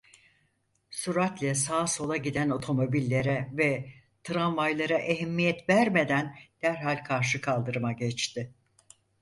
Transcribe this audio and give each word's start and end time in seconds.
Süratle 0.91 1.55
sağa 1.55 1.87
sola 1.87 2.17
giden 2.17 2.49
otomobillere 2.49 3.49
ve 3.51 3.93
tramvaylara 4.23 4.97
ehemmiyet 4.97 5.69
vermeden 5.69 6.35
derhal 6.61 7.03
karşı 7.03 7.41
kaldırıma 7.41 7.91
geçti. 7.93 8.53